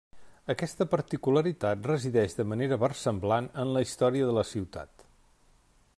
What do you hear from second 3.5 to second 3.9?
en la